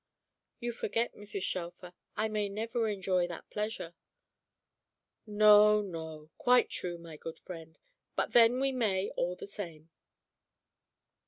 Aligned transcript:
"You 0.59 0.71
forget, 0.71 1.13
Mrs. 1.13 1.43
Shelfer, 1.43 1.93
I 2.17 2.27
may 2.27 2.49
never 2.49 2.87
enjoy 2.87 3.27
that 3.27 3.47
pleasure." 3.51 3.93
"No, 5.27 5.83
no. 5.83 6.31
Quite 6.39 6.71
true, 6.71 6.97
my 6.97 7.17
good 7.17 7.37
friend. 7.37 7.77
But 8.15 8.31
then 8.31 8.59
we 8.59 8.71
may, 8.71 9.11
all 9.11 9.35
the 9.35 9.45
same." 9.45 9.91